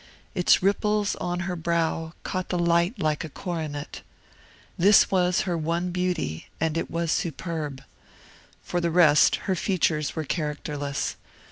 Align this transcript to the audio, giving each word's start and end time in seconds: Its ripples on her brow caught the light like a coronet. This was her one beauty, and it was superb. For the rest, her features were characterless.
Its 0.33 0.63
ripples 0.63 1.15
on 1.17 1.41
her 1.41 1.55
brow 1.55 2.13
caught 2.23 2.49
the 2.49 2.57
light 2.57 2.97
like 2.97 3.23
a 3.23 3.29
coronet. 3.29 4.01
This 4.75 5.11
was 5.11 5.41
her 5.41 5.55
one 5.55 5.91
beauty, 5.91 6.47
and 6.59 6.75
it 6.75 6.89
was 6.89 7.11
superb. 7.11 7.83
For 8.63 8.81
the 8.81 8.89
rest, 8.89 9.35
her 9.45 9.53
features 9.53 10.15
were 10.15 10.23
characterless. 10.23 11.17